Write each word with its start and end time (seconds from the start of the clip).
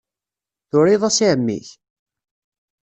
Turiḍ-as 0.69 1.17
i 1.19 1.25
ɛemmi-k? 1.31 1.67